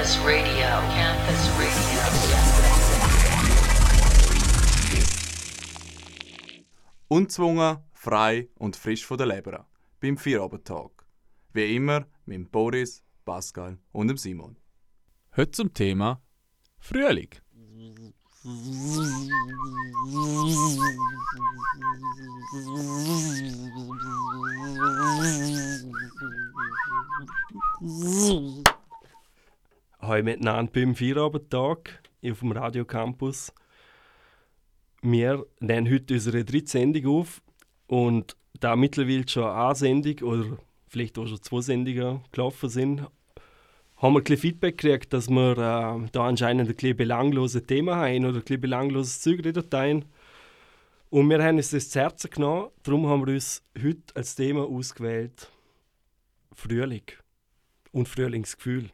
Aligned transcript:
Campus 0.00 0.16
Radio. 0.24 0.68
Campus 0.96 1.42
Radio. 1.58 2.00
Unzwungen, 7.08 7.78
frei 7.92 8.48
und 8.58 8.76
frisch 8.76 9.04
von 9.04 9.18
der 9.18 9.26
Leber. 9.26 9.66
Beim 10.00 10.16
Vierabendtag. 10.16 11.04
Wie 11.52 11.76
immer 11.76 12.06
mit 12.24 12.50
Boris, 12.50 13.04
Pascal 13.26 13.76
und 13.92 14.08
dem 14.08 14.16
Simon. 14.16 14.56
Heute 15.36 15.50
zum 15.50 15.74
Thema 15.74 16.22
Frühling. 16.78 17.28
Hallo 30.02 30.22
miteinander 30.22 30.72
beim 30.72 30.94
Feierabendtag 30.94 32.02
auf 32.24 32.38
dem 32.38 32.52
Radio 32.52 32.86
Campus. 32.86 33.52
Wir 35.02 35.44
nehmen 35.60 35.92
heute 35.92 36.14
unsere 36.14 36.42
dritte 36.42 36.70
Sendung 36.70 37.18
auf 37.18 37.42
und 37.86 38.34
da 38.60 38.76
mittlerweile 38.76 39.28
schon 39.28 39.44
eine 39.44 39.74
Sendung 39.74 40.18
oder 40.26 40.58
vielleicht 40.88 41.18
auch 41.18 41.26
schon 41.26 41.42
zwei 41.42 41.60
Sendungen 41.60 42.20
gelaufen 42.32 42.70
sind, 42.70 43.06
haben 43.98 44.14
wir 44.14 44.22
ein 44.26 44.36
Feedback 44.38 44.78
gekriegt, 44.78 45.12
dass 45.12 45.28
wir 45.28 45.52
äh, 45.52 46.08
da 46.10 46.26
anscheinend 46.26 46.70
ein 46.70 46.74
bisschen 46.74 46.96
belanglose 46.96 47.62
Themen 47.62 47.94
haben 47.94 48.24
oder 48.24 48.38
ein 48.38 48.40
bisschen 48.40 48.60
belangloses 48.62 49.20
Zeug 49.20 49.44
reden 49.44 50.06
Und 51.10 51.28
wir 51.28 51.44
haben 51.44 51.58
uns 51.58 51.72
das 51.72 51.90
zu 51.90 52.00
Herzen 52.00 52.30
genommen, 52.30 52.70
darum 52.84 53.06
haben 53.06 53.26
wir 53.26 53.34
uns 53.34 53.62
heute 53.78 54.16
als 54.16 54.34
Thema 54.34 54.62
ausgewählt 54.64 55.52
Frühling 56.54 57.04
und 57.92 58.08
Frühlingsgefühl. 58.08 58.90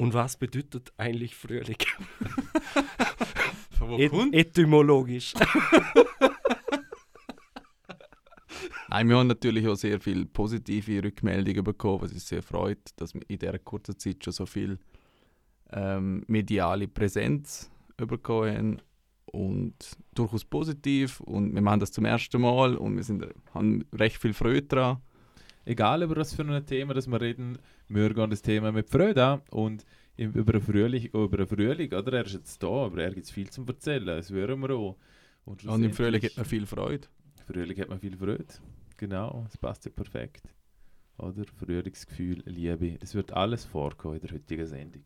Und 0.00 0.14
was 0.14 0.38
bedeutet 0.38 0.94
eigentlich 0.96 1.36
Frühling? 1.36 1.76
Et 3.98 4.12
etymologisch. 4.32 5.34
Nein, 8.88 9.08
wir 9.10 9.18
haben 9.18 9.26
natürlich 9.26 9.68
auch 9.68 9.74
sehr 9.74 10.00
viele 10.00 10.24
positive 10.24 11.04
Rückmeldungen 11.04 11.62
bekommen, 11.62 12.00
was 12.00 12.12
uns 12.12 12.26
sehr 12.26 12.42
freut, 12.42 12.78
dass 12.96 13.12
wir 13.12 13.20
in 13.28 13.38
dieser 13.38 13.58
kurzen 13.58 13.98
Zeit 13.98 14.24
schon 14.24 14.32
so 14.32 14.46
viel 14.46 14.78
ähm, 15.70 16.24
mediale 16.28 16.88
Präsenz 16.88 17.70
bekommen 17.98 18.56
haben. 18.56 18.78
Und 19.26 19.74
durchaus 20.14 20.46
positiv. 20.46 21.20
Und 21.20 21.54
wir 21.54 21.60
machen 21.60 21.80
das 21.80 21.92
zum 21.92 22.06
ersten 22.06 22.40
Mal 22.40 22.74
und 22.74 22.96
wir 22.96 23.04
sind, 23.04 23.26
haben 23.52 23.84
recht 23.92 24.16
viel 24.16 24.32
Freude 24.32 24.62
daran. 24.62 25.02
Egal 25.70 26.02
über 26.02 26.16
was 26.16 26.34
für 26.34 26.42
ein 26.42 26.66
Thema 26.66 26.94
das 26.94 27.06
wir 27.06 27.20
reden, 27.20 27.56
wir 27.88 28.12
gehen 28.12 28.30
das 28.30 28.42
Thema 28.42 28.72
mit 28.72 28.90
Freude 28.90 29.24
an 29.24 29.42
und 29.50 29.84
im- 30.16 30.32
über 30.32 30.52
den 30.54 30.62
Frühling, 30.62 31.08
oh, 31.12 31.24
über 31.24 31.36
den 31.38 31.46
Frühling, 31.46 31.92
oder? 31.92 32.12
Er 32.12 32.26
ist 32.26 32.32
jetzt 32.34 32.60
da, 32.62 32.66
aber 32.86 33.02
er 33.04 33.14
gibt 33.14 33.30
viel 33.30 33.48
zum 33.50 33.66
Erzählen, 33.68 34.06
das 34.06 34.30
hören 34.30 34.60
wir 34.60 34.70
auch. 34.74 34.96
Und 35.44 35.64
im 35.64 35.92
Frühling 35.92 36.22
hat 36.22 36.36
man 36.36 36.44
viel 36.44 36.66
Freude. 36.66 37.06
Frühling 37.46 37.78
hat 37.80 37.88
man 37.88 38.00
viel 38.00 38.16
Freude. 38.16 38.46
Genau, 38.96 39.44
es 39.48 39.56
passt 39.56 39.84
ja 39.84 39.92
perfekt. 39.92 40.42
Oder? 41.18 41.44
Frühlingsgefühl, 41.58 42.42
Liebe, 42.46 42.98
das 42.98 43.14
wird 43.14 43.32
alles 43.32 43.64
vorkommen 43.64 44.16
in 44.16 44.20
der 44.22 44.32
heutigen 44.32 44.66
Sendung. 44.66 45.04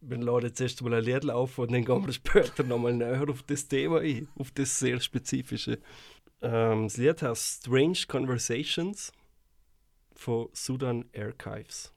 Wir 0.00 0.16
laden 0.18 0.46
jetzt 0.48 0.60
erst 0.60 0.82
mal 0.82 0.94
ein 0.94 1.04
Lied 1.04 1.30
auf 1.30 1.56
und 1.58 1.70
dann 1.72 1.84
gehen 1.84 2.04
wir 2.06 2.12
später 2.12 2.64
nochmal 2.64 2.94
näher 2.94 3.28
auf 3.28 3.42
das 3.44 3.68
Thema 3.68 4.00
ein, 4.00 4.26
auf 4.34 4.50
das 4.50 4.78
sehr 4.78 4.98
spezifische. 4.98 5.78
Ähm, 6.42 6.84
das 6.84 6.96
Lied 6.96 7.22
heißt 7.22 7.60
Strange 7.64 7.98
Conversations 8.08 9.12
von 10.20 10.48
Sudan 10.52 11.06
Archives. 11.16 11.94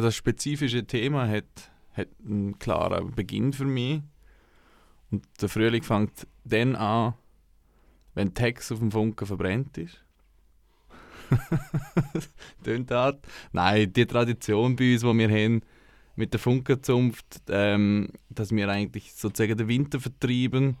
Das 0.00 0.16
spezifische 0.16 0.86
Thema 0.86 1.28
hat, 1.28 1.70
hat 1.92 2.08
einen 2.24 2.58
klaren 2.58 3.14
Beginn 3.14 3.52
für 3.52 3.66
mich. 3.66 4.00
Und 5.10 5.26
der 5.40 5.48
Frühling 5.48 5.82
fängt 5.82 6.26
dann 6.44 6.74
an, 6.76 7.14
wenn 8.14 8.32
Hex 8.36 8.72
auf 8.72 8.78
dem 8.78 8.90
Funken 8.90 9.26
verbrennt 9.26 9.76
ist. 9.76 10.02
Tönt 12.64 12.90
hart. 12.90 13.26
Nein, 13.52 13.92
die 13.92 14.06
Tradition 14.06 14.74
bei 14.76 14.94
uns, 14.94 15.02
die 15.02 15.18
wir 15.18 15.28
haben, 15.28 15.62
mit 16.16 16.32
der 16.32 16.40
Funkenzunft, 16.40 17.42
ähm, 17.48 18.08
dass 18.28 18.50
wir 18.50 18.68
eigentlich 18.68 19.12
sozusagen 19.14 19.56
den 19.56 19.68
Winter 19.68 20.00
vertreiben 20.00 20.76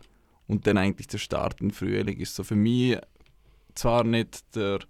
Und 0.46 0.66
dann 0.66 0.78
eigentlich 0.78 1.06
der 1.08 1.18
Start 1.18 1.60
im 1.60 1.70
Frühling 1.70 2.18
ist 2.18 2.34
so 2.34 2.42
für 2.42 2.56
mich 2.56 2.98
zwar 3.74 4.04
nicht 4.04 4.54
der 4.56 4.80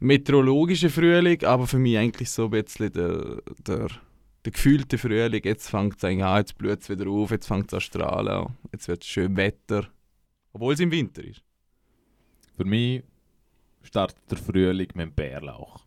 meteorologische 0.00 0.90
Frühling, 0.90 1.44
aber 1.44 1.66
für 1.66 1.78
mich 1.78 1.98
eigentlich 1.98 2.30
so 2.30 2.44
ein 2.44 2.50
bisschen 2.50 2.92
der, 2.92 3.42
der, 3.66 3.88
der 4.44 4.52
gefühlte 4.52 4.98
Frühling. 4.98 5.42
Jetzt 5.44 5.68
fängt 5.68 5.96
es 5.96 6.04
an, 6.04 6.18
jetzt 6.18 6.56
blüht 6.56 6.82
es 6.82 6.88
wieder 6.88 7.08
auf, 7.08 7.30
jetzt 7.30 7.46
fängt 7.46 7.68
es 7.68 7.74
an 7.74 7.80
strahlen, 7.80 8.56
jetzt 8.72 8.88
wird 8.88 9.02
es 9.02 9.08
schön 9.08 9.36
Wetter. 9.36 9.88
Obwohl 10.52 10.74
es 10.74 10.80
im 10.80 10.90
Winter 10.90 11.24
ist. 11.24 11.42
Für 12.56 12.64
mich 12.64 13.02
startet 13.82 14.18
der 14.30 14.38
Frühling 14.38 14.88
mit 14.94 15.06
dem 15.06 15.14
Bärlauch. 15.14 15.84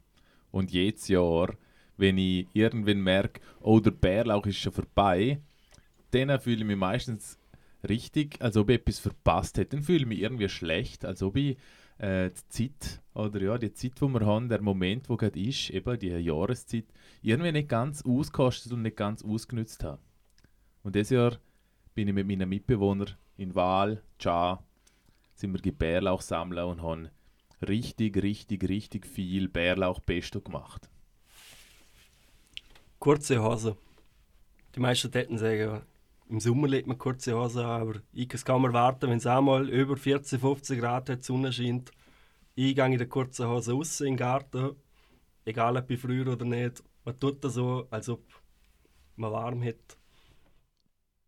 Und 0.52 0.72
jedes 0.72 1.08
Jahr, 1.08 1.56
wenn 1.98 2.18
ich 2.18 2.48
irgendwann 2.54 3.02
merke, 3.02 3.42
oh, 3.62 3.80
der 3.80 3.92
Bärlauch 3.92 4.46
ist 4.46 4.58
schon 4.58 4.74
vorbei, 4.74 5.42
dann 6.12 6.40
fühle 6.40 6.58
ich 6.58 6.66
mich 6.66 6.78
meistens 6.78 7.38
richtig, 7.88 8.42
als 8.42 8.58
ob 8.58 8.70
ich 8.70 8.80
etwas 8.80 9.00
verpasst 9.00 9.58
hätte. 9.58 9.78
Dann 9.78 9.84
fühle 9.84 10.00
ich 10.00 10.06
mich 10.06 10.20
irgendwie 10.20 10.50
schlecht, 10.50 11.06
als 11.06 11.24
ob 11.24 11.38
ich 11.38 11.58
äh, 12.02 12.32
die 12.32 12.50
Zeit, 12.50 13.02
oder 13.14 13.42
ja, 13.42 13.58
die 13.58 13.74
Zeit, 13.74 14.02
die 14.02 14.08
wir 14.08 14.26
haben, 14.26 14.50
der 14.50 14.62
Moment, 14.62 15.08
wo 15.08 15.18
gerade 15.18 15.40
ist, 15.40 15.70
eben 15.70 16.00
die 16.00 16.08
Jahreszeit, 16.08 16.86
irgendwie 17.22 17.52
nicht 17.52 17.70
ganz 17.70 18.04
auskostet 18.04 18.74
und 18.74 18.82
nicht 18.82 18.98
ganz 18.98 19.24
ausgenutzt 19.24 19.84
habe. 19.84 20.02
Und 20.84 20.96
dieses 20.96 21.12
Jahr 21.12 21.38
bin 21.94 22.08
ich 22.08 22.14
mit 22.14 22.26
meinen 22.26 22.50
Mitbewohnern 22.50 23.16
in 23.38 23.54
Wahl, 23.54 24.02
Cha, 24.18 24.64
sind 25.36 25.64
wir 25.64 25.72
Bärlauch 25.72 26.22
sammeln 26.22 26.66
und 26.66 26.82
haben 26.82 27.10
richtig, 27.68 28.18
richtig, 28.18 28.68
richtig 28.68 29.06
viel 29.06 29.48
Bärlauch-Pesto 29.48 30.42
gemacht. 30.42 30.90
Kurze 32.98 33.44
Hose. 33.44 33.78
Die 34.76 34.80
meisten 34.80 35.12
hätten 35.12 35.38
sagen, 35.38 35.84
im 36.32 36.40
Sommer 36.40 36.70
legt 36.70 36.88
man 36.88 36.98
kurze 36.98 37.36
Hose 37.36 37.66
an, 37.66 37.82
aber 37.82 37.96
ich 38.14 38.30
kann 38.30 38.62
mir 38.62 38.72
warten, 38.72 39.10
wenn 39.10 39.18
es 39.18 39.28
einmal 39.28 39.68
über 39.70 39.98
14, 39.98 40.40
15 40.40 40.80
Grad 40.80 41.10
hat, 41.10 41.20
die 41.20 41.26
Sonne 41.26 41.52
scheint. 41.52 41.92
Ich 42.56 42.74
gehe 42.74 42.86
in 42.86 42.98
der 42.98 43.10
kurzen 43.10 43.48
Hose 43.48 43.74
raus 43.74 44.00
in 44.00 44.14
den 44.14 44.18
Garten, 44.18 44.78
egal 45.44 45.76
ob 45.76 45.92
ich 45.92 46.00
früher 46.00 46.32
oder 46.32 46.46
nicht. 46.46 46.82
Man 47.04 47.20
tut 47.20 47.44
das 47.44 47.56
so, 47.56 47.86
als 47.92 48.08
ob 48.08 48.24
man 49.18 49.32
warm 49.34 49.62
hat. 49.62 49.98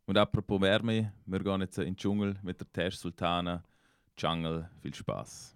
Und 0.06 0.18
apropos 0.18 0.62
Wärme, 0.62 1.12
wir 1.26 1.40
gehen 1.40 1.62
jetzt 1.62 1.78
in 1.80 1.86
den 1.86 1.98
Dschungel 1.98 2.36
mit 2.42 2.62
der 2.62 2.72
Tash 2.72 2.96
Sultana. 2.96 3.62
Jungle, 4.18 4.70
viel 4.82 4.94
Spaß. 4.94 5.53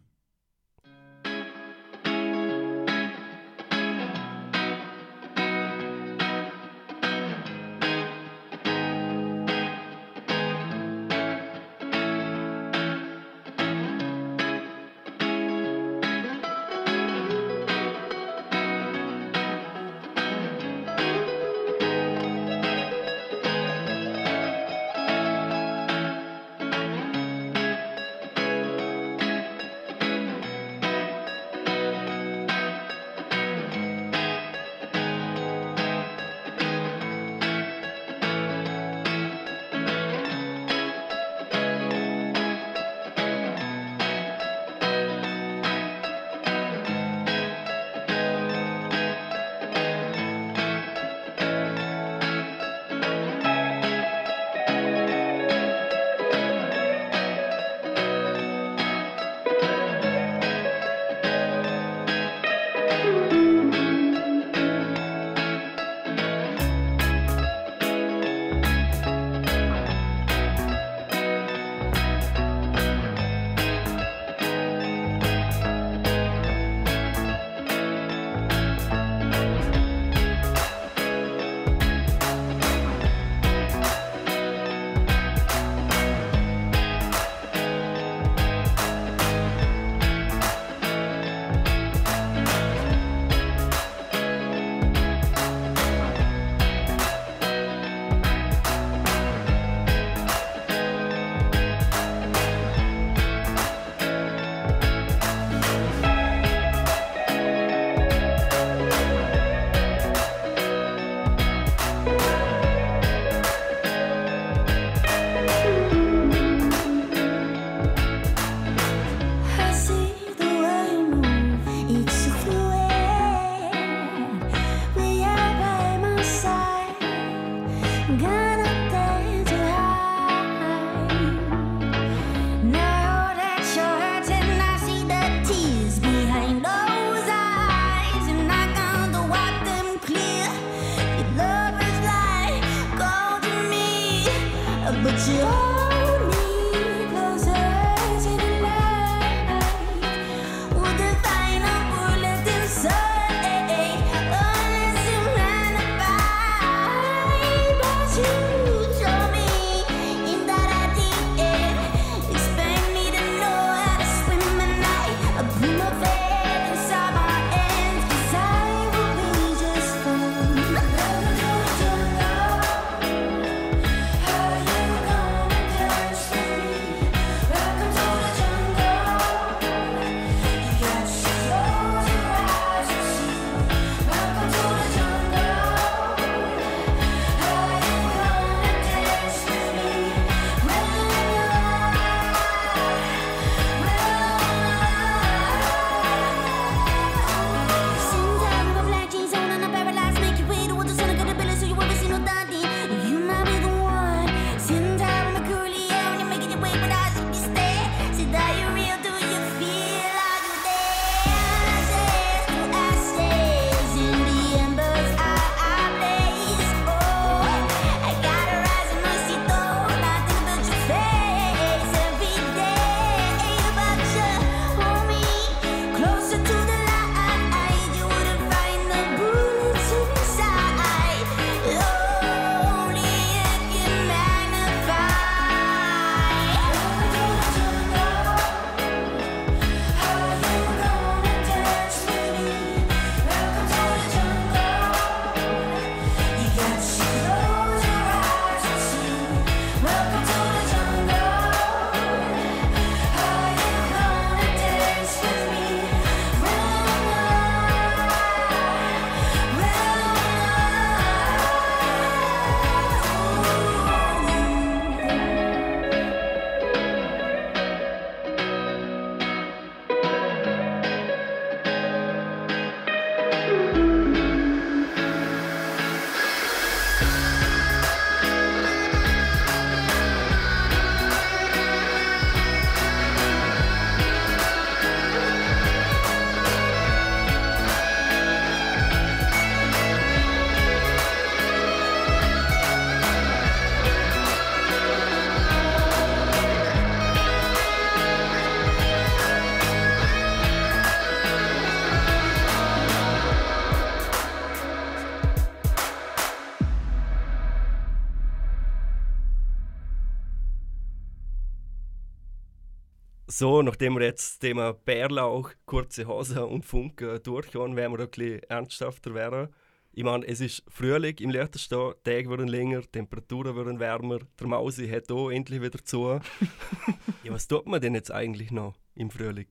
So, 313.39 313.61
nachdem 313.61 313.93
wir 313.93 314.03
jetzt 314.03 314.31
das 314.31 314.39
Thema 314.39 314.73
Bärlauch, 314.73 315.51
kurze 315.67 316.07
Hose 316.07 316.43
und 316.43 316.65
Funken 316.65 317.21
durchgehen, 317.21 317.75
werden 317.75 317.95
wir 317.95 317.99
ein 317.99 318.09
bisschen 318.09 318.41
ernsthafter 318.49 319.13
werden. 319.13 319.53
Ich 319.91 320.03
meine, 320.03 320.25
es 320.25 320.41
ist 320.41 320.63
Frühling 320.67 321.15
im 321.19 321.29
Liechtenstein, 321.29 321.93
die 322.03 322.09
Tage 322.09 322.31
werden 322.31 322.47
länger, 322.47 322.81
die 322.81 322.87
Temperaturen 322.87 323.55
werden 323.55 323.79
wärmer, 323.79 324.21
der 324.39 324.47
Mausi 324.47 324.89
hat 324.89 325.11
auch 325.11 325.29
endlich 325.29 325.61
wieder 325.61 325.77
zu. 325.85 326.19
ja, 327.23 327.31
was 327.31 327.47
tut 327.47 327.67
man 327.67 327.79
denn 327.79 327.93
jetzt 327.93 328.11
eigentlich 328.11 328.49
noch 328.49 328.73
im 328.95 329.11
Frühling? 329.11 329.49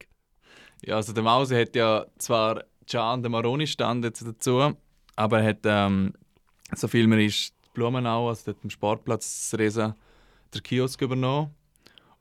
Ja, 0.83 0.97
also 0.97 1.12
der 1.12 1.23
Mause 1.23 1.57
hat 1.57 1.76
ja 1.76 2.07
zwar 2.19 2.64
Can, 2.90 3.23
der 3.23 3.31
Maroni 3.31 3.69
stand 3.69 4.05
jetzt 4.05 4.26
dazu, 4.26 4.75
aber 5.14 5.43
er 5.43 5.50
hat, 5.50 5.61
ähm, 5.62 6.12
so 6.75 6.88
viel 6.88 7.07
man 7.07 7.21
ist, 7.21 7.55
die 7.66 7.71
Blumenau, 7.75 8.31
also 8.31 8.50
dort 8.50 8.64
am 8.64 8.71
Sportplatz 8.71 9.55
Resa, 9.57 9.95
der 10.52 10.61
Kiosk 10.61 11.00
übernommen. 11.02 11.55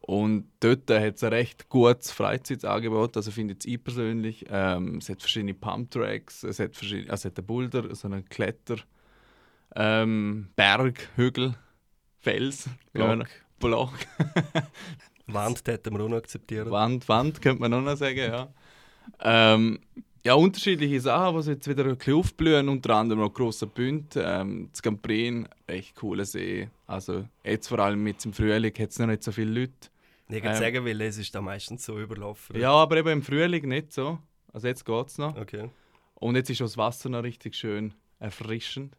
Und 0.07 0.51
dort 0.59 0.87
hat 0.91 1.15
es 1.15 1.23
ein 1.23 1.33
recht 1.33 1.67
gutes 1.67 2.11
Freizeitangebot, 2.11 3.17
also 3.17 3.31
finde 3.31 3.55
ich 3.63 3.83
persönlich. 3.83 4.45
Ähm, 4.49 4.97
es 4.97 5.09
hat 5.09 5.19
verschiedene 5.19 5.55
Pumptracks, 5.55 6.43
es 6.43 6.59
hat, 6.59 6.75
verschiedene, 6.75 7.09
also 7.09 7.21
es 7.21 7.31
hat 7.31 7.39
einen 7.39 7.47
Boulder, 7.47 7.95
so 7.95 8.07
einen 8.07 8.23
Kletter, 8.29 8.75
ähm, 9.75 10.49
Berg, 10.55 11.09
Hügel, 11.15 11.55
Fels, 12.19 12.69
Block. 12.93 13.25
Block. 13.59 13.93
Wand 15.25 15.67
hätten 15.67 15.97
wir 15.97 16.03
auch 16.03 16.09
noch 16.09 16.17
akzeptieren. 16.17 16.69
Wand, 16.69 17.09
Wand 17.09 17.41
könnte 17.41 17.61
man 17.61 17.73
auch 17.73 17.81
noch 17.81 17.97
sagen, 17.97 18.17
ja. 18.17 18.47
Ähm, 19.21 19.79
ja, 20.23 20.35
unterschiedliche 20.35 21.01
Sachen, 21.01 21.41
die 21.41 21.49
jetzt 21.49 21.67
wieder 21.67 21.83
ein 21.83 21.97
bisschen 21.97 22.13
aufblühen, 22.13 22.69
unter 22.69 22.95
anderem 22.95 23.21
noch 23.21 23.33
grosser 23.33 23.65
Bünd, 23.65 24.15
ähm, 24.17 24.69
das 24.71 24.83
Gamprin, 24.83 25.47
echt 25.65 25.95
cooler 25.95 26.25
See. 26.25 26.69
Also 26.85 27.25
jetzt 27.43 27.69
vor 27.69 27.79
allem 27.79 28.03
mit 28.03 28.23
dem 28.23 28.33
Frühling 28.33 28.73
hat 28.77 28.89
es 28.91 28.99
noch 28.99 29.07
nicht 29.07 29.23
so 29.23 29.31
viele 29.31 29.61
Leute. 29.61 29.89
Ich 30.27 30.41
kann 30.41 30.53
Ähm. 30.53 30.59
sagen, 30.59 30.85
weil 30.85 31.01
es 31.01 31.17
ist 31.17 31.33
da 31.35 31.41
meistens 31.41 31.85
so 31.85 31.99
überlaufen. 31.99 32.59
Ja, 32.59 32.71
aber 32.71 32.97
eben 32.97 33.09
im 33.09 33.21
Frühling 33.21 33.67
nicht 33.67 33.93
so. 33.93 34.19
Also 34.51 34.67
jetzt 34.67 34.85
geht 34.85 35.07
es 35.07 35.17
noch. 35.17 35.35
Okay. 35.37 35.69
Und 36.15 36.35
jetzt 36.35 36.49
ist 36.49 36.61
auch 36.61 36.65
das 36.65 36.77
Wasser 36.77 37.09
noch 37.09 37.23
richtig 37.23 37.55
schön 37.55 37.93
erfrischend. 38.19 38.95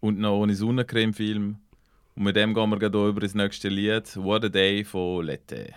Und 0.00 0.18
noch 0.18 0.36
ohne 0.38 0.54
Sonnencreme-Film. 0.54 1.56
Und 2.16 2.22
mit 2.22 2.36
dem 2.36 2.52
gehen 2.54 2.70
wir 2.70 2.78
gleich 2.78 2.92
über 2.92 3.22
ins 3.22 3.34
nächste 3.34 3.68
Lied, 3.68 4.16
What 4.16 4.44
a 4.44 4.48
Day 4.48 4.84
von 4.84 5.24
Lette. 5.24 5.74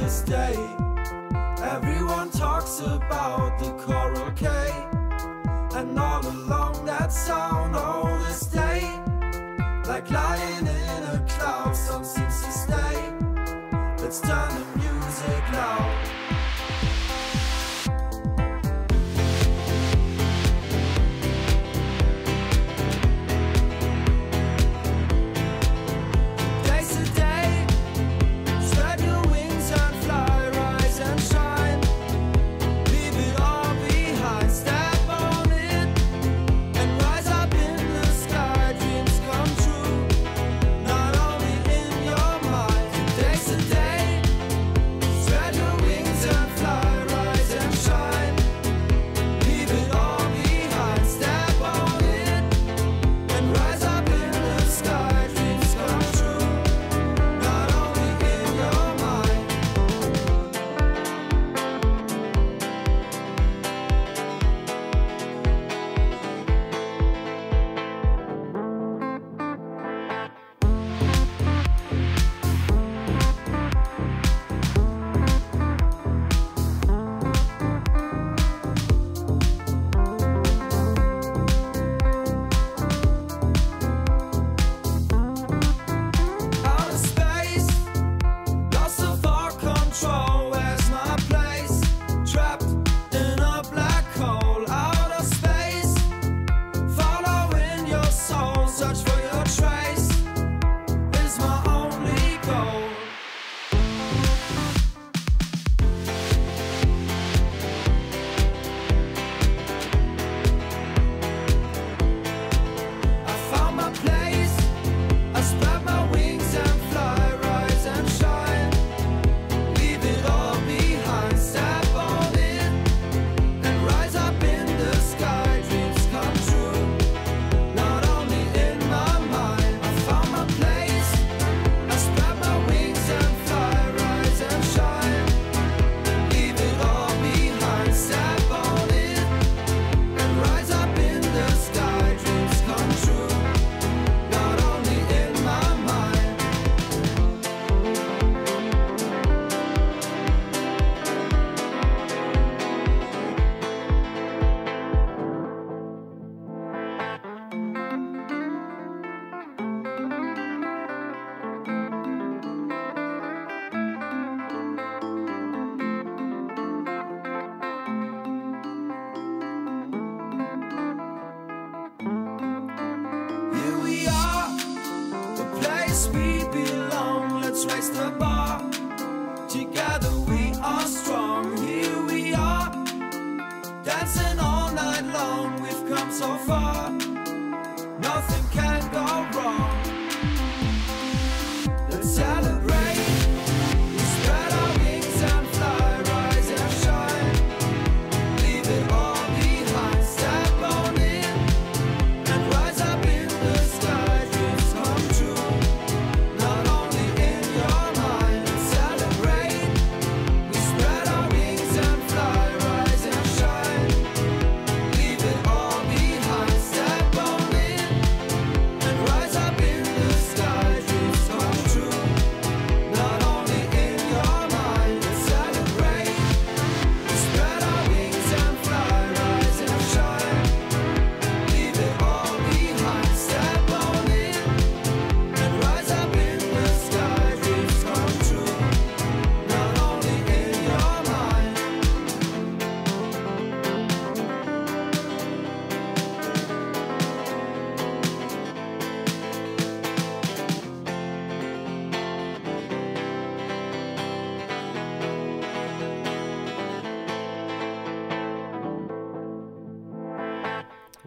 This 0.00 0.22
day, 0.22 0.56
everyone 1.62 2.30
talks 2.30 2.80
about 2.80 3.58
the 3.58 3.70
coral 3.84 4.30
K. 4.32 4.46
And 5.76 5.98
all 5.98 6.26
along 6.26 6.86
that 6.86 7.12
sound, 7.12 7.76
all 7.76 8.18
this 8.20 8.46
day, 8.46 8.80
like 9.86 10.10
lying 10.10 10.66
in 10.66 11.02
a 11.16 11.24
cloud, 11.28 11.76
sun 11.76 12.04
seems 12.04 12.42
to 12.42 12.50
stay. 12.50 12.96
Let's 14.02 14.20
turn 14.20 14.69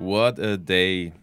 What 0.04 0.38
a 0.38 0.58
day. 0.58 1.14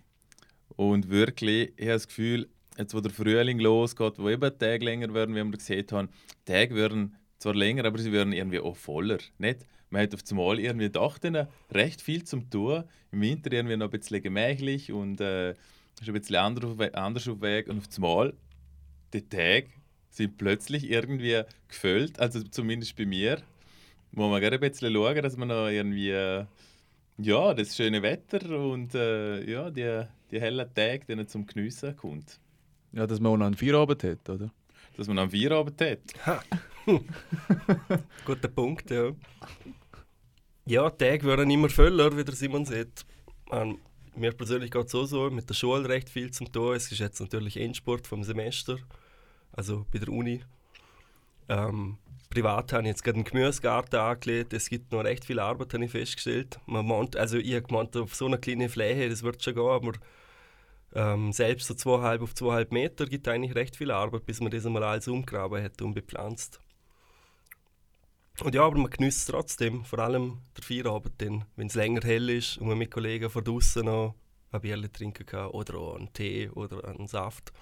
Und 0.74 1.10
wirklich, 1.10 1.74
ich 1.76 1.82
habe 1.84 1.92
das 1.92 2.08
Gefühl, 2.08 2.48
jetzt 2.78 2.94
wo 2.94 3.00
der 3.00 3.10
Frühling 3.10 3.58
losgeht, 3.58 4.14
wo 4.16 4.30
eben 4.30 4.58
Tage 4.58 4.82
länger 4.82 5.12
werden, 5.12 5.34
wie 5.34 5.44
wir 5.44 5.50
gesehen 5.50 5.86
haben, 5.92 6.08
Tage 6.46 6.74
werden 6.74 7.14
zwar 7.38 7.54
länger, 7.54 7.84
aber 7.84 7.98
sie 7.98 8.10
werden 8.10 8.32
irgendwie 8.32 8.58
auch 8.58 8.74
voller. 8.74 9.18
Nicht? 9.36 9.66
Man 9.90 10.00
hat 10.00 10.14
auf 10.14 10.22
das 10.22 10.32
Mal 10.32 10.58
irgendwie 10.58 10.88
doch 10.88 11.18
recht 11.70 12.00
viel 12.00 12.24
zum 12.24 12.48
tun. 12.48 12.84
Im 13.12 13.20
Winter 13.20 13.52
irgendwie 13.52 13.76
noch 13.76 13.92
ein 13.92 13.98
bisschen 14.00 14.22
gemächlich 14.22 14.90
und 14.90 15.20
äh, 15.20 15.50
ist 15.50 15.58
ein 16.06 16.14
bisschen 16.14 16.36
anders 16.36 16.64
auf, 16.64 16.78
We- 16.78 16.94
anders 16.94 17.28
auf 17.28 17.42
Weg. 17.42 17.68
Und 17.68 17.76
auf 17.76 17.86
das 17.86 17.98
Mal, 17.98 18.32
die 19.12 19.28
Tage 19.28 19.66
sind 20.08 20.38
plötzlich 20.38 20.88
irgendwie 20.88 21.42
gefüllt, 21.68 22.18
also 22.18 22.42
zumindest 22.44 22.96
bei 22.96 23.04
mir. 23.04 23.42
Muss 24.12 24.30
man 24.30 24.40
gerade 24.40 24.56
ein 24.56 24.60
bisschen 24.60 24.94
schauen, 24.94 25.22
dass 25.22 25.36
man 25.36 25.48
noch 25.48 25.68
irgendwie 25.68 26.12
äh, 26.12 26.46
ja, 27.22 27.54
das 27.54 27.76
schöne 27.76 28.02
Wetter 28.02 28.58
und 28.58 28.94
äh, 28.94 29.44
ja, 29.50 29.70
die, 29.70 30.04
die 30.30 30.40
hellen 30.40 30.72
Tage 30.74 31.16
die 31.16 31.26
zum 31.26 31.46
Geniessen 31.46 31.96
kommt. 31.96 32.40
Ja, 32.92 33.06
dass 33.06 33.20
man 33.20 33.32
auch 33.32 33.36
noch 33.36 33.46
einen 33.46 33.56
Feierabend 33.56 34.02
hat, 34.02 34.28
oder? 34.28 34.50
Dass 34.96 35.06
man 35.06 35.18
am 35.18 35.30
Feierabend 35.30 35.80
hat. 35.80 36.44
Guter 38.24 38.48
Punkt, 38.48 38.90
ja. 38.90 39.12
Ja, 40.66 40.90
die 40.90 41.04
Tage 41.04 41.24
werden 41.24 41.50
immer 41.50 41.68
voller, 41.68 42.16
wie 42.16 42.24
der 42.24 42.34
Simon 42.34 42.64
sagt. 42.64 43.06
Ähm, 43.50 43.78
mir 44.16 44.32
persönlich 44.32 44.70
geht 44.70 44.86
es 44.86 44.94
auch 44.94 45.06
so, 45.06 45.30
mit 45.30 45.48
der 45.48 45.54
Schule 45.54 45.88
recht 45.88 46.08
viel 46.08 46.30
zum 46.30 46.50
tun. 46.50 46.74
Es 46.74 46.90
ist 46.90 46.98
jetzt 46.98 47.20
natürlich 47.20 47.56
Endspurt 47.56 48.06
vom 48.06 48.24
Semester, 48.24 48.78
also 49.52 49.86
bei 49.92 49.98
der 49.98 50.08
Uni. 50.08 50.42
Ähm, 51.48 51.98
privat 52.30 52.72
habe 52.72 52.84
ich 52.84 52.88
jetzt 52.88 53.02
gerade 53.02 53.16
einen 53.16 53.24
Gemüsegarten 53.24 53.98
angelegt. 53.98 54.52
Es 54.52 54.70
gibt 54.70 54.92
noch 54.92 55.04
recht 55.04 55.24
viel 55.24 55.40
Arbeit, 55.40 55.74
habe 55.74 55.84
ich 55.84 55.90
festgestellt. 55.90 56.60
Man 56.66 56.86
meint, 56.86 57.16
also 57.16 57.36
ich 57.36 57.54
habe 57.54 57.62
gemeint, 57.66 57.96
auf 57.96 58.14
so 58.14 58.26
einer 58.26 58.38
kleinen 58.38 58.68
Fläche, 58.68 59.10
das 59.10 59.22
wird 59.22 59.42
schon 59.42 59.54
gehen, 59.54 59.68
aber 59.68 59.92
ähm, 60.94 61.32
selbst 61.32 61.66
so 61.66 61.74
zweieinhalb 61.74 62.22
auf 62.22 62.34
zweieinhalb 62.34 62.72
Meter 62.72 63.06
gibt 63.06 63.28
eigentlich 63.28 63.54
recht 63.54 63.76
viel 63.76 63.90
Arbeit, 63.90 64.26
bis 64.26 64.40
man 64.40 64.50
das 64.50 64.64
einmal 64.64 64.84
alles 64.84 65.08
umgraben 65.08 65.62
hat 65.62 65.82
und 65.82 65.94
bepflanzt. 65.94 66.60
Und 68.42 68.54
ja, 68.54 68.62
aber 68.62 68.78
man 68.78 68.90
genießt 68.90 69.18
es 69.18 69.26
trotzdem, 69.26 69.84
vor 69.84 69.98
allem 69.98 70.38
der 70.56 70.64
Feierabend, 70.64 71.44
wenn 71.56 71.66
es 71.66 71.74
länger 71.74 72.00
hell 72.02 72.30
ist 72.30 72.56
und 72.58 72.68
man 72.68 72.78
mit 72.78 72.90
Kollegen 72.90 73.28
von 73.28 73.44
draußen 73.44 73.84
noch 73.84 74.14
ein 74.52 74.60
Bier 74.60 74.92
trinken 74.92 75.26
kann 75.26 75.48
oder 75.48 75.74
auch 75.78 75.96
einen 75.96 76.12
Tee 76.12 76.48
oder 76.48 76.84
einen 76.88 77.06
Saft. 77.06 77.52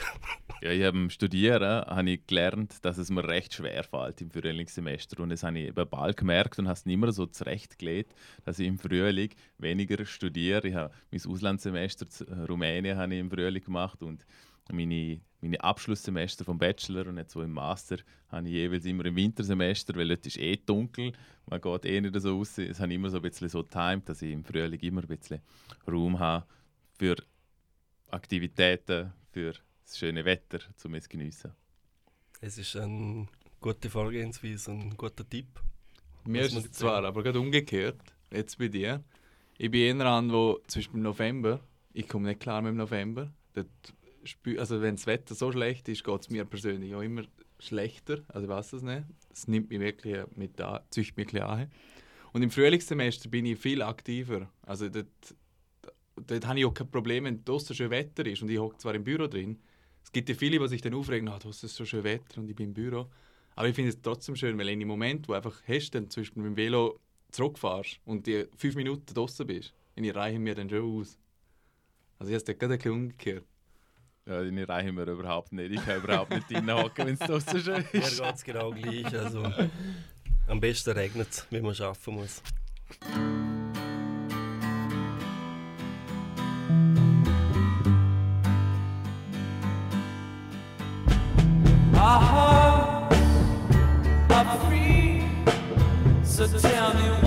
Ja, 0.62 0.72
ich 0.72 0.82
habe 0.84 0.98
beim 0.98 1.08
Studieren 1.08 1.86
habe 1.86 2.10
ich 2.10 2.26
gelernt, 2.26 2.84
dass 2.84 2.98
es 2.98 3.08
mir 3.08 3.26
recht 3.26 3.54
schwer 3.54 3.82
fällt 3.82 4.20
im 4.20 4.30
Frühlingssemester. 4.30 5.22
Und 5.22 5.30
das 5.30 5.42
habe 5.42 5.58
ich 5.58 5.68
eben 5.68 5.88
bald 5.88 6.18
gemerkt 6.18 6.58
und 6.58 6.66
habe 6.66 6.74
es 6.74 6.84
nicht 6.84 6.98
mehr 6.98 7.12
so 7.12 7.24
zurechtgelegt, 7.24 8.14
dass 8.44 8.58
ich 8.58 8.66
im 8.66 8.78
Frühling 8.78 9.30
weniger 9.56 10.04
studiere. 10.04 10.68
Ich 10.68 10.74
habe 10.74 10.92
mein 11.10 11.26
Auslandssemester 11.26 12.06
in 12.28 12.44
Rumänien 12.44 12.98
habe 12.98 13.14
ich 13.14 13.20
im 13.20 13.30
Frühling 13.30 13.64
gemacht 13.64 14.02
und 14.02 14.26
meine, 14.70 15.20
meine 15.40 15.64
Abschlusssemester 15.64 16.44
vom 16.44 16.58
Bachelor 16.58 17.06
und 17.06 17.16
jetzt 17.16 17.32
so 17.32 17.42
im 17.42 17.52
Master 17.52 17.96
habe 18.28 18.46
ich 18.46 18.52
jeweils 18.52 18.84
immer 18.84 19.06
im 19.06 19.16
Wintersemester, 19.16 19.94
weil 19.96 20.08
dort 20.08 20.26
ist 20.26 20.36
eh 20.36 20.56
dunkel, 20.56 21.12
man 21.46 21.60
geht 21.60 21.86
eh 21.86 22.00
nicht 22.02 22.20
so 22.20 22.36
raus. 22.36 22.58
Es 22.58 22.80
habe 22.80 22.92
immer 22.92 23.08
so 23.08 23.16
ein 23.16 23.22
bisschen 23.22 23.48
so 23.48 23.62
timed, 23.62 24.08
dass 24.08 24.20
ich 24.20 24.32
im 24.32 24.44
Frühling 24.44 24.80
immer 24.80 25.00
ein 25.00 25.08
bisschen 25.08 25.40
Raum 25.88 26.18
habe 26.18 26.44
für 26.92 27.16
Aktivitäten, 28.10 29.12
für 29.32 29.54
das 29.90 29.98
schöne 29.98 30.24
Wetter, 30.24 30.60
um 30.84 30.94
es 30.94 31.04
zu 31.04 31.08
geniessen. 31.10 31.52
Es 32.40 32.58
ist 32.58 32.76
eine 32.76 33.26
gute 33.60 33.90
Vorgehensweise, 33.90 34.70
ein 34.72 34.96
guter 34.96 35.28
Tipp. 35.28 35.60
Mir 36.24 36.42
ist 36.42 36.56
es 36.56 36.72
zwar 36.72 37.04
aber 37.04 37.22
gerade 37.22 37.40
umgekehrt, 37.40 38.00
jetzt 38.30 38.58
bei 38.58 38.68
dir. 38.68 39.02
Ich 39.58 39.70
bin 39.70 39.98
eher 39.98 40.06
an, 40.06 40.32
wo 40.32 40.60
zum 40.66 40.80
Beispiel 40.80 40.96
im 40.96 41.02
November, 41.02 41.60
ich 41.92 42.08
komme 42.08 42.28
nicht 42.28 42.40
klar 42.40 42.62
mit 42.62 42.70
dem 42.70 42.76
November. 42.76 43.32
Dort 43.54 43.68
also 44.58 44.82
wenn 44.82 44.96
das 44.96 45.06
Wetter 45.06 45.34
so 45.34 45.50
schlecht 45.50 45.88
ist, 45.88 46.04
geht 46.04 46.20
es 46.20 46.30
mir 46.30 46.44
persönlich 46.44 46.94
auch 46.94 47.00
immer 47.00 47.22
schlechter. 47.58 48.22
Also 48.28 48.44
ich 48.44 48.48
weiß 48.48 48.70
das 48.70 48.82
nicht. 48.82 49.04
Es 49.32 49.48
nimmt 49.48 49.70
mich 49.70 49.80
wirklich 49.80 50.24
mit 50.36 50.60
an, 50.60 50.80
züchtet 50.90 51.16
mich 51.16 51.28
ein 51.28 51.32
bisschen 51.32 51.46
an. 51.46 51.70
Und 52.32 52.42
im 52.42 52.50
Frühlingssemester 52.50 53.28
bin 53.28 53.46
ich 53.46 53.58
viel 53.58 53.82
aktiver. 53.82 54.50
Also 54.62 54.88
dort, 54.88 55.06
dort 56.16 56.46
habe 56.46 56.58
ich 56.58 56.64
auch 56.64 56.74
kein 56.74 56.90
Problem, 56.90 57.24
wenn 57.24 57.44
draußen 57.44 57.74
schön 57.74 57.90
Wetter 57.90 58.26
ist 58.26 58.42
und 58.42 58.50
ich 58.50 58.58
hocke 58.58 58.78
zwar 58.78 58.94
im 58.94 59.04
Büro 59.04 59.26
drin. 59.26 59.58
Es 60.02 60.12
gibt 60.12 60.28
ja 60.28 60.34
viele, 60.34 60.58
die 60.58 60.68
sich 60.68 60.80
dann 60.82 60.94
aufregen, 60.94 61.28
ah, 61.28 61.38
draußen 61.38 61.66
ist 61.66 61.76
so 61.76 61.84
schön 61.84 62.04
Wetter 62.04 62.38
und 62.38 62.48
ich 62.48 62.56
bin 62.56 62.68
im 62.68 62.74
Büro. 62.74 63.06
Aber 63.56 63.68
ich 63.68 63.74
finde 63.74 63.90
es 63.90 64.00
trotzdem 64.00 64.36
schön, 64.36 64.58
weil 64.58 64.68
in 64.68 64.80
dem 64.80 64.88
Moment, 64.88 65.28
wo 65.28 65.32
du 65.32 65.36
einfach 65.36 65.62
hast, 65.68 65.90
dann 65.94 66.08
zum 66.08 66.22
Beispiel 66.22 66.42
mit 66.42 66.52
dem 66.52 66.56
Velo 66.56 66.98
zurückfährst 67.30 68.00
und 68.04 68.26
die 68.26 68.46
fünf 68.56 68.74
Minuten 68.74 69.14
draußen 69.14 69.46
bist, 69.46 69.72
und 69.96 70.04
ich 70.04 70.14
reiche 70.14 70.38
mir 70.38 70.54
dann 70.54 70.68
schon 70.70 71.00
aus. 71.00 71.18
Also 72.18 72.32
ich 72.32 72.40
habe 72.40 72.52
es 72.52 72.58
gerade 72.58 72.74
ein 72.74 72.78
bisschen 72.78 72.92
umgekehrt. 72.92 73.44
Ja, 74.26 74.42
die 74.42 74.62
reichen 74.62 74.96
wir 74.96 75.06
überhaupt 75.06 75.52
nicht. 75.52 75.72
Ich 75.72 75.84
kann 75.84 76.02
überhaupt 76.02 76.30
nicht 76.30 76.52
reinhocken, 76.52 77.06
wenn 77.06 77.14
es 77.14 77.26
so 77.26 77.38
so 77.38 77.58
schön 77.58 77.84
Mir 77.92 78.02
ist. 78.02 78.20
geht 78.20 78.34
es 78.34 78.44
genau 78.44 78.70
gleich. 78.70 79.06
Also, 79.16 79.42
am 80.46 80.60
besten 80.60 80.90
regnet 80.90 81.28
es, 81.30 81.46
wie 81.50 81.60
man 81.60 81.74
arbeiten 81.74 82.14
muss. 82.14 82.42
So 96.40 96.46
tell 96.58 96.94
me 96.94 97.19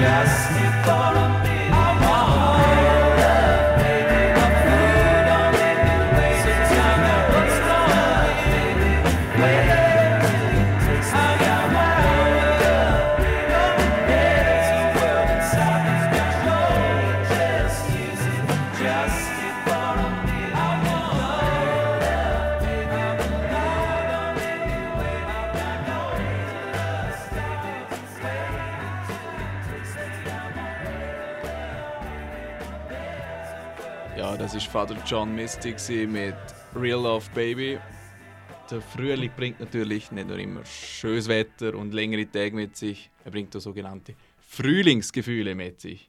Ja, 0.00 0.24
Vater 34.80 34.96
John 35.04 35.34
Misty 35.34 36.06
mit 36.06 36.34
Real 36.74 37.02
Love 37.02 37.26
Baby. 37.34 37.78
Der 38.70 38.80
Frühling 38.80 39.30
bringt 39.36 39.60
natürlich 39.60 40.10
nicht 40.10 40.26
nur 40.26 40.38
immer 40.38 40.64
schönes 40.64 41.28
Wetter 41.28 41.74
und 41.74 41.92
längere 41.92 42.24
Tage 42.24 42.56
mit 42.56 42.78
sich, 42.78 43.10
er 43.22 43.30
bringt 43.30 43.54
auch 43.54 43.60
sogenannte 43.60 44.14
Frühlingsgefühle 44.38 45.54
mit 45.54 45.82
sich. 45.82 46.08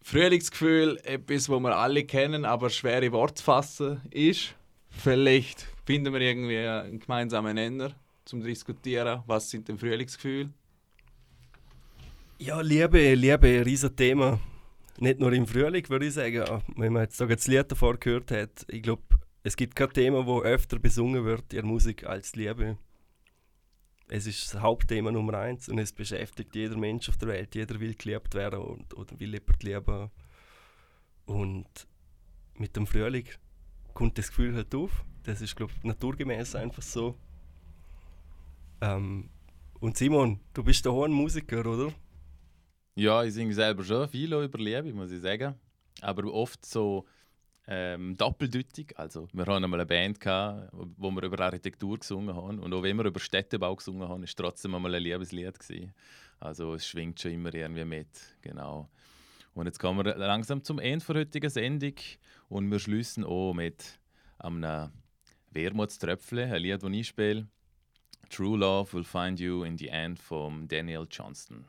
Frühlingsgefühl, 0.00 0.98
etwas, 1.04 1.50
wo 1.50 1.60
wir 1.60 1.76
alle 1.76 2.04
kennen, 2.04 2.46
aber 2.46 2.70
schwer 2.70 3.02
in 3.02 3.12
Wort 3.12 3.36
zu 3.36 3.44
fassen 3.44 4.00
ist. 4.10 4.54
Vielleicht 4.88 5.66
finden 5.84 6.14
wir 6.14 6.20
irgendwie 6.22 6.60
einen 6.60 6.98
gemeinsamen 6.98 7.56
Nenner 7.56 7.94
zum 8.24 8.42
Diskutieren, 8.42 9.22
was 9.26 9.50
sind 9.50 9.68
denn 9.68 9.76
Frühlingsgefühle? 9.76 10.48
Ja, 12.38 12.62
Liebe, 12.62 13.12
Liebe, 13.12 13.66
riesen 13.66 13.94
Thema. 13.94 14.40
Nicht 14.98 15.18
nur 15.18 15.32
im 15.32 15.46
Frühling, 15.46 15.88
würde 15.88 16.06
ich 16.06 16.14
sagen. 16.14 16.62
Wenn 16.76 16.92
man 16.92 17.02
jetzt 17.02 17.16
sogar 17.16 17.36
das 17.36 17.46
Lied 17.46 17.70
davor 17.70 17.96
gehört 17.96 18.30
hat, 18.30 18.64
ich 18.68 18.82
glaube, 18.82 19.02
es 19.42 19.56
gibt 19.56 19.74
kein 19.74 19.90
Thema, 19.90 20.26
wo 20.26 20.42
öfter 20.42 20.78
besungen 20.78 21.24
wird 21.24 21.52
in 21.52 21.56
der 21.56 21.64
Musik 21.64 22.04
als 22.04 22.36
Liebe. 22.36 22.78
Es 24.08 24.26
ist 24.26 24.52
das 24.54 24.60
Hauptthema 24.60 25.10
Nummer 25.10 25.38
eins 25.38 25.68
und 25.68 25.78
es 25.78 25.92
beschäftigt 25.92 26.54
jeder 26.54 26.76
Mensch 26.76 27.08
auf 27.08 27.16
der 27.16 27.28
Welt. 27.28 27.54
Jeder 27.54 27.80
will 27.80 27.94
geliebt 27.94 28.34
werden 28.34 28.60
und, 28.60 28.94
oder 28.94 29.18
will 29.18 29.32
jemand 29.32 29.62
lieben. 29.62 30.10
Und 31.24 31.88
mit 32.54 32.76
dem 32.76 32.86
Frühling 32.86 33.26
kommt 33.94 34.18
das 34.18 34.28
Gefühl 34.28 34.54
halt 34.54 34.74
auf. 34.74 35.04
Das 35.22 35.40
ist, 35.40 35.56
glaube 35.56 35.72
ich, 35.76 35.84
naturgemäß 35.84 36.54
einfach 36.54 36.82
so. 36.82 37.16
Ähm, 38.80 39.30
und 39.80 39.96
Simon, 39.96 40.40
du 40.52 40.62
bist 40.62 40.84
doch 40.84 40.94
auch 40.94 41.04
ein 41.04 41.12
Musiker, 41.12 41.64
oder? 41.66 41.92
Ja, 42.94 43.24
ich 43.24 43.32
singe 43.32 43.54
selber 43.54 43.84
schon 43.84 44.08
viel 44.08 44.32
über 44.32 44.58
Liebe, 44.58 44.92
muss 44.92 45.10
ich 45.10 45.22
sagen. 45.22 45.54
Aber 46.02 46.32
oft 46.32 46.64
so 46.66 47.06
ähm, 47.66 48.16
doppeldeutig. 48.16 48.98
Also, 48.98 49.28
wir 49.32 49.46
hatten 49.46 49.64
einmal 49.64 49.80
eine 49.80 49.86
Band, 49.86 50.20
gehabt, 50.20 50.68
wo 50.72 51.10
wir 51.10 51.22
über 51.22 51.40
Architektur 51.40 51.98
gesungen 51.98 52.34
haben. 52.34 52.58
Und 52.58 52.74
auch 52.74 52.82
wenn 52.82 52.96
wir 52.96 53.06
über 53.06 53.20
Städtebau 53.20 53.76
gesungen 53.76 54.08
haben, 54.08 54.22
es 54.24 54.34
trotzdem 54.34 54.74
einmal 54.74 54.94
ein 54.94 55.02
Liebeslied. 55.02 55.58
Gewesen. 55.58 55.94
Also, 56.38 56.74
es 56.74 56.86
schwingt 56.86 57.20
schon 57.20 57.32
immer 57.32 57.54
irgendwie 57.54 57.84
mit. 57.84 58.08
Genau. 58.42 58.90
Und 59.54 59.66
jetzt 59.66 59.78
kommen 59.78 60.04
wir 60.04 60.14
langsam 60.16 60.62
zum 60.62 60.78
Ende 60.78 61.04
der 61.04 61.16
heutigen 61.16 61.50
Sendung. 61.50 61.94
Und 62.48 62.70
wir 62.70 62.78
schließen 62.78 63.24
auch 63.24 63.54
mit 63.54 63.98
einem 64.38 64.90
Wermutströpfle, 65.50 66.44
ein 66.44 66.62
Lied, 66.62 66.82
das 66.82 66.90
ich 66.90 67.08
spiele. 67.08 67.48
True 68.28 68.58
Love 68.58 68.92
Will 68.94 69.04
Find 69.04 69.40
You 69.40 69.64
in 69.64 69.76
the 69.78 69.88
End 69.88 70.18
von 70.18 70.66
Daniel 70.66 71.06
Johnston. 71.10 71.66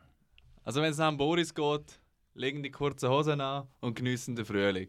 Also 0.65 0.82
wenn 0.82 0.91
es 0.91 0.97
nach 0.97 1.12
Boris 1.17 1.54
geht, 1.54 1.99
legen 2.36 2.63
die 2.63 2.71
kurzen 2.71 3.10
Hosen 3.10 3.41
an 3.41 3.67
und 3.82 3.95
genießen 3.95 4.36
den 4.36 4.45
Frühling. 4.45 4.88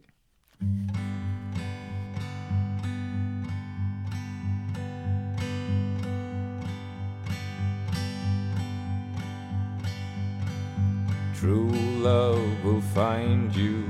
True 11.37 11.71
love 12.01 12.41
will 12.63 12.81
find 12.93 13.53
you 13.53 13.83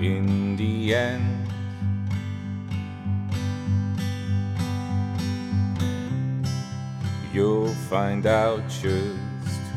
in 0.00 0.56
the 0.56 0.94
end. 0.94 1.46
You'll 7.34 7.68
find 7.88 8.26
out 8.26 8.62
just 8.82 9.27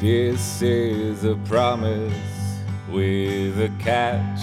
This 0.00 0.62
is 0.62 1.24
a 1.24 1.34
promise 1.44 2.14
with 2.88 3.60
a 3.60 3.70
catch. 3.78 4.40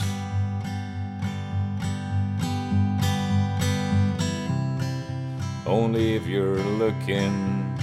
Only 5.66 6.16
if 6.16 6.28
you're 6.28 6.60
looking 6.60 7.76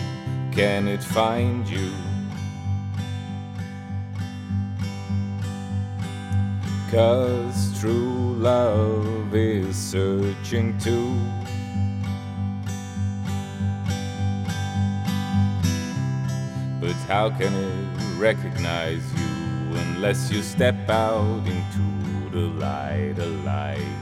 can 0.52 0.86
it 0.86 1.02
find 1.02 1.68
you. 1.68 1.90
Cause 6.92 7.76
true 7.80 8.36
love 8.38 9.34
is 9.34 9.74
searching 9.74 10.78
too. 10.78 11.43
How 17.08 17.28
can 17.28 17.52
it 17.52 18.18
recognize 18.18 19.02
you 19.14 19.76
unless 19.78 20.30
you 20.30 20.42
step 20.42 20.88
out 20.88 21.46
into 21.46 22.30
the 22.30 22.46
light 22.58 23.18
of 23.18 23.44
light? 23.44 23.96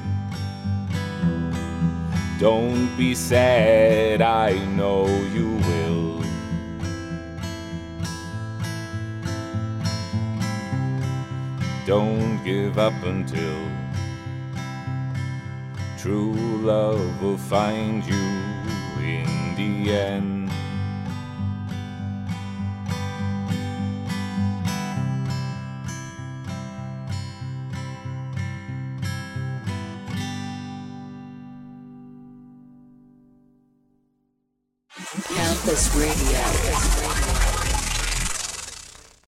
Don't 2.38 2.96
be 2.96 3.14
sad, 3.14 4.22
I 4.22 4.52
know 4.76 5.06
you 5.34 5.56
will. 5.56 6.22
Don't 11.86 12.42
give 12.44 12.78
up 12.78 12.94
until 13.02 13.72
true 15.98 16.34
love 16.62 17.22
will 17.22 17.38
find 17.38 18.04
you 18.04 18.14
in 18.98 19.54
the 19.56 19.92
end. 19.92 20.41
Campus 35.72 35.88
Radio. 35.96 37.01